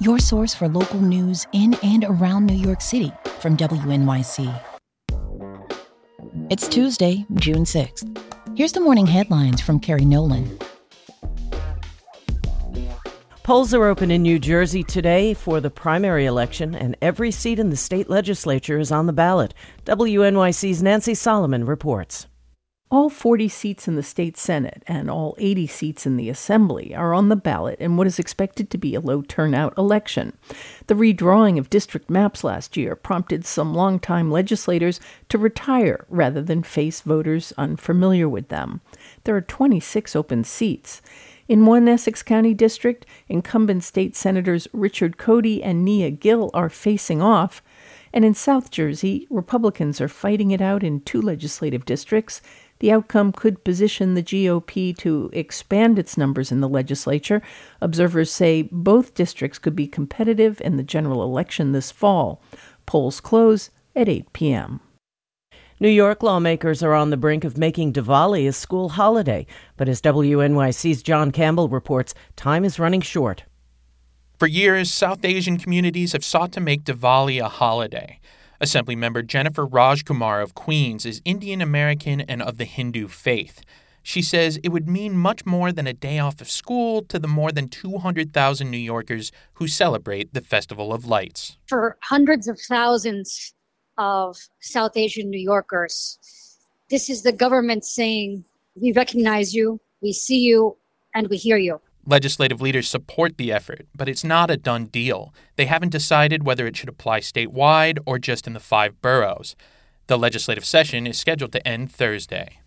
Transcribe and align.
your 0.00 0.18
source 0.18 0.54
for 0.54 0.66
local 0.66 0.98
news 0.98 1.46
in 1.52 1.74
and 1.82 2.04
around 2.04 2.46
New 2.46 2.54
York 2.54 2.80
City 2.80 3.12
from 3.38 3.56
WNYC. 3.56 4.62
It's 6.48 6.66
Tuesday, 6.66 7.26
June 7.34 7.64
6th. 7.64 8.18
Here's 8.56 8.72
the 8.72 8.80
morning 8.80 9.06
headlines 9.06 9.60
from 9.60 9.78
Kerry 9.78 10.06
Nolan. 10.06 10.58
Polls 13.42 13.74
are 13.74 13.86
open 13.86 14.10
in 14.10 14.22
New 14.22 14.38
Jersey 14.38 14.82
today 14.82 15.34
for 15.34 15.60
the 15.60 15.70
primary 15.70 16.24
election, 16.24 16.74
and 16.74 16.96
every 17.02 17.30
seat 17.30 17.58
in 17.58 17.68
the 17.68 17.76
state 17.76 18.08
legislature 18.08 18.78
is 18.78 18.90
on 18.90 19.06
the 19.06 19.12
ballot. 19.12 19.54
WNYC's 19.84 20.82
Nancy 20.82 21.14
Solomon 21.14 21.66
reports. 21.66 22.26
All 22.92 23.08
40 23.08 23.48
seats 23.48 23.86
in 23.86 23.94
the 23.94 24.02
state 24.02 24.36
Senate 24.36 24.82
and 24.88 25.08
all 25.08 25.36
80 25.38 25.68
seats 25.68 26.06
in 26.06 26.16
the 26.16 26.28
Assembly 26.28 26.92
are 26.92 27.14
on 27.14 27.28
the 27.28 27.36
ballot 27.36 27.78
in 27.78 27.96
what 27.96 28.08
is 28.08 28.18
expected 28.18 28.68
to 28.68 28.78
be 28.78 28.96
a 28.96 29.00
low 29.00 29.22
turnout 29.22 29.78
election. 29.78 30.36
The 30.88 30.96
redrawing 30.96 31.56
of 31.56 31.70
district 31.70 32.10
maps 32.10 32.42
last 32.42 32.76
year 32.76 32.96
prompted 32.96 33.46
some 33.46 33.76
longtime 33.76 34.32
legislators 34.32 34.98
to 35.28 35.38
retire 35.38 36.04
rather 36.08 36.42
than 36.42 36.64
face 36.64 37.00
voters 37.00 37.52
unfamiliar 37.56 38.28
with 38.28 38.48
them. 38.48 38.80
There 39.22 39.36
are 39.36 39.40
26 39.40 40.16
open 40.16 40.42
seats. 40.42 41.00
In 41.46 41.66
one 41.66 41.88
Essex 41.88 42.24
County 42.24 42.54
district, 42.54 43.06
incumbent 43.28 43.84
state 43.84 44.16
senators 44.16 44.66
Richard 44.72 45.16
Codey 45.16 45.60
and 45.62 45.84
Nia 45.84 46.10
Gill 46.10 46.50
are 46.54 46.68
facing 46.68 47.22
off. 47.22 47.62
And 48.12 48.24
in 48.24 48.34
South 48.34 48.72
Jersey, 48.72 49.28
Republicans 49.30 50.00
are 50.00 50.08
fighting 50.08 50.50
it 50.50 50.60
out 50.60 50.82
in 50.82 51.00
two 51.02 51.22
legislative 51.22 51.84
districts. 51.84 52.42
The 52.80 52.92
outcome 52.92 53.32
could 53.32 53.62
position 53.62 54.14
the 54.14 54.22
GOP 54.22 54.96
to 54.98 55.30
expand 55.32 55.98
its 55.98 56.16
numbers 56.16 56.50
in 56.50 56.60
the 56.60 56.68
legislature. 56.68 57.42
Observers 57.80 58.32
say 58.32 58.62
both 58.62 59.14
districts 59.14 59.58
could 59.58 59.76
be 59.76 59.86
competitive 59.86 60.60
in 60.62 60.76
the 60.76 60.82
general 60.82 61.22
election 61.22 61.72
this 61.72 61.90
fall. 61.90 62.42
Polls 62.86 63.20
close 63.20 63.70
at 63.94 64.08
8 64.08 64.32
p.m. 64.32 64.80
New 65.78 65.88
York 65.88 66.22
lawmakers 66.22 66.82
are 66.82 66.94
on 66.94 67.10
the 67.10 67.16
brink 67.16 67.44
of 67.44 67.56
making 67.56 67.92
Diwali 67.92 68.48
a 68.48 68.52
school 68.52 68.90
holiday, 68.90 69.46
but 69.76 69.88
as 69.88 70.02
WNYC's 70.02 71.02
Jon 71.02 71.30
Campbell 71.30 71.68
reports, 71.68 72.14
time 72.36 72.64
is 72.64 72.78
running 72.78 73.00
short. 73.00 73.44
For 74.38 74.46
years, 74.46 74.90
South 74.90 75.22
Asian 75.24 75.58
communities 75.58 76.12
have 76.12 76.24
sought 76.24 76.52
to 76.52 76.60
make 76.60 76.84
Diwali 76.84 77.40
a 77.42 77.48
holiday. 77.48 78.20
Assemblymember 78.60 79.26
Jennifer 79.26 79.66
Rajkumar 79.66 80.42
of 80.42 80.54
Queens 80.54 81.06
is 81.06 81.22
Indian 81.24 81.62
American 81.62 82.20
and 82.20 82.42
of 82.42 82.58
the 82.58 82.66
Hindu 82.66 83.08
faith. 83.08 83.62
She 84.02 84.20
says 84.20 84.58
it 84.62 84.68
would 84.68 84.88
mean 84.88 85.16
much 85.16 85.46
more 85.46 85.72
than 85.72 85.86
a 85.86 85.94
day 85.94 86.18
off 86.18 86.42
of 86.42 86.50
school 86.50 87.02
to 87.04 87.18
the 87.18 87.28
more 87.28 87.52
than 87.52 87.68
200,000 87.68 88.70
New 88.70 88.76
Yorkers 88.76 89.32
who 89.54 89.66
celebrate 89.66 90.34
the 90.34 90.42
Festival 90.42 90.92
of 90.92 91.06
Lights. 91.06 91.56
For 91.66 91.96
hundreds 92.02 92.48
of 92.48 92.60
thousands 92.60 93.54
of 93.96 94.36
South 94.60 94.96
Asian 94.96 95.30
New 95.30 95.40
Yorkers, 95.40 96.18
this 96.90 97.08
is 97.08 97.22
the 97.22 97.32
government 97.32 97.84
saying, 97.84 98.44
We 98.74 98.92
recognize 98.92 99.54
you, 99.54 99.80
we 100.02 100.12
see 100.12 100.38
you, 100.38 100.76
and 101.14 101.28
we 101.28 101.38
hear 101.38 101.56
you. 101.56 101.80
Legislative 102.10 102.60
leaders 102.60 102.88
support 102.88 103.36
the 103.36 103.52
effort, 103.52 103.86
but 103.94 104.08
it's 104.08 104.24
not 104.24 104.50
a 104.50 104.56
done 104.56 104.86
deal. 104.86 105.32
They 105.54 105.66
haven't 105.66 105.92
decided 105.92 106.42
whether 106.42 106.66
it 106.66 106.76
should 106.76 106.88
apply 106.88 107.20
statewide 107.20 108.00
or 108.04 108.18
just 108.18 108.48
in 108.48 108.52
the 108.52 108.58
five 108.58 109.00
boroughs. 109.00 109.54
The 110.08 110.18
legislative 110.18 110.64
session 110.64 111.06
is 111.06 111.20
scheduled 111.20 111.52
to 111.52 111.64
end 111.64 111.92
Thursday. 111.92 112.59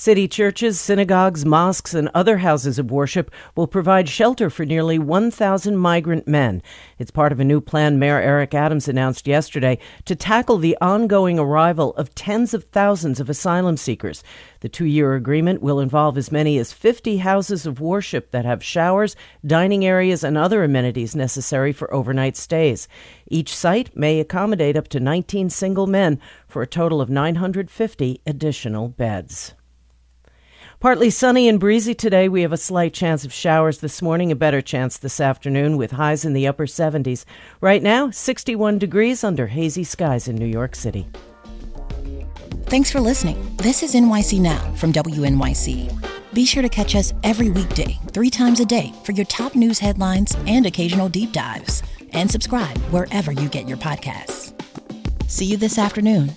City 0.00 0.28
churches, 0.28 0.78
synagogues, 0.78 1.44
mosques, 1.44 1.92
and 1.92 2.08
other 2.14 2.38
houses 2.38 2.78
of 2.78 2.88
worship 2.88 3.32
will 3.56 3.66
provide 3.66 4.08
shelter 4.08 4.48
for 4.48 4.64
nearly 4.64 4.96
1,000 4.96 5.76
migrant 5.76 6.28
men. 6.28 6.62
It's 7.00 7.10
part 7.10 7.32
of 7.32 7.40
a 7.40 7.44
new 7.44 7.60
plan 7.60 7.98
Mayor 7.98 8.20
Eric 8.20 8.54
Adams 8.54 8.86
announced 8.86 9.26
yesterday 9.26 9.76
to 10.04 10.14
tackle 10.14 10.58
the 10.58 10.78
ongoing 10.80 11.40
arrival 11.40 11.96
of 11.96 12.14
tens 12.14 12.54
of 12.54 12.62
thousands 12.66 13.18
of 13.18 13.28
asylum 13.28 13.76
seekers. 13.76 14.22
The 14.60 14.68
two 14.68 14.84
year 14.84 15.16
agreement 15.16 15.62
will 15.62 15.80
involve 15.80 16.16
as 16.16 16.30
many 16.30 16.58
as 16.58 16.72
50 16.72 17.16
houses 17.16 17.66
of 17.66 17.80
worship 17.80 18.30
that 18.30 18.44
have 18.44 18.62
showers, 18.62 19.16
dining 19.44 19.84
areas, 19.84 20.22
and 20.22 20.38
other 20.38 20.62
amenities 20.62 21.16
necessary 21.16 21.72
for 21.72 21.92
overnight 21.92 22.36
stays. 22.36 22.86
Each 23.26 23.52
site 23.52 23.96
may 23.96 24.20
accommodate 24.20 24.76
up 24.76 24.86
to 24.90 25.00
19 25.00 25.50
single 25.50 25.88
men 25.88 26.20
for 26.46 26.62
a 26.62 26.68
total 26.68 27.00
of 27.00 27.10
950 27.10 28.20
additional 28.24 28.86
beds. 28.86 29.54
Partly 30.80 31.10
sunny 31.10 31.48
and 31.48 31.58
breezy 31.58 31.92
today. 31.92 32.28
We 32.28 32.42
have 32.42 32.52
a 32.52 32.56
slight 32.56 32.94
chance 32.94 33.24
of 33.24 33.32
showers 33.32 33.78
this 33.78 34.00
morning, 34.00 34.30
a 34.30 34.36
better 34.36 34.62
chance 34.62 34.96
this 34.96 35.18
afternoon 35.20 35.76
with 35.76 35.90
highs 35.90 36.24
in 36.24 36.34
the 36.34 36.46
upper 36.46 36.66
70s. 36.66 37.24
Right 37.60 37.82
now, 37.82 38.12
61 38.12 38.78
degrees 38.78 39.24
under 39.24 39.48
hazy 39.48 39.82
skies 39.82 40.28
in 40.28 40.36
New 40.36 40.46
York 40.46 40.76
City. 40.76 41.08
Thanks 42.66 42.92
for 42.92 43.00
listening. 43.00 43.56
This 43.56 43.82
is 43.82 43.96
NYC 43.96 44.40
Now 44.40 44.72
from 44.74 44.92
WNYC. 44.92 46.32
Be 46.32 46.44
sure 46.46 46.62
to 46.62 46.68
catch 46.68 46.94
us 46.94 47.12
every 47.24 47.50
weekday, 47.50 47.98
three 48.12 48.30
times 48.30 48.60
a 48.60 48.64
day, 48.64 48.92
for 49.02 49.10
your 49.10 49.26
top 49.26 49.56
news 49.56 49.80
headlines 49.80 50.36
and 50.46 50.64
occasional 50.64 51.08
deep 51.08 51.32
dives. 51.32 51.82
And 52.12 52.30
subscribe 52.30 52.78
wherever 52.92 53.32
you 53.32 53.48
get 53.48 53.66
your 53.66 53.78
podcasts. 53.78 54.54
See 55.28 55.46
you 55.46 55.56
this 55.56 55.76
afternoon. 55.76 56.36